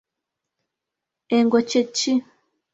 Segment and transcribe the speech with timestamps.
[1.37, 2.13] Engo kye ki?